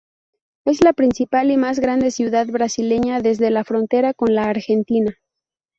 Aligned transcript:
Es 0.65 0.83
la 0.83 0.93
principal 0.93 1.51
y 1.51 1.57
más 1.57 1.77
grande 1.79 2.09
ciudad 2.09 2.47
brasileña 2.47 3.21
desde 3.21 3.51
la 3.51 3.63
frontera 3.63 4.15
con 4.15 4.33
la 4.33 4.45
Argentina. 4.45 5.15